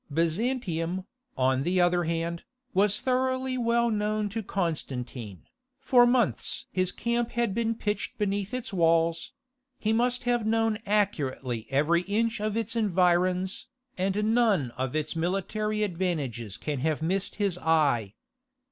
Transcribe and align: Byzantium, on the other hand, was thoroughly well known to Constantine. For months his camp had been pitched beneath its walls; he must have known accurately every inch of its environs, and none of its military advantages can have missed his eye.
Byzantium, 0.09 1.05
on 1.37 1.61
the 1.61 1.79
other 1.79 2.05
hand, 2.05 2.43
was 2.73 2.99
thoroughly 2.99 3.55
well 3.55 3.91
known 3.91 4.29
to 4.29 4.41
Constantine. 4.41 5.43
For 5.79 6.07
months 6.07 6.65
his 6.71 6.91
camp 6.91 7.33
had 7.33 7.53
been 7.53 7.75
pitched 7.75 8.17
beneath 8.17 8.51
its 8.51 8.73
walls; 8.73 9.31
he 9.77 9.93
must 9.93 10.23
have 10.23 10.43
known 10.43 10.79
accurately 10.87 11.67
every 11.69 12.01
inch 12.01 12.39
of 12.41 12.57
its 12.57 12.75
environs, 12.75 13.67
and 13.95 14.33
none 14.33 14.71
of 14.71 14.95
its 14.95 15.15
military 15.15 15.83
advantages 15.83 16.57
can 16.57 16.79
have 16.79 17.03
missed 17.03 17.35
his 17.35 17.59
eye. 17.59 18.15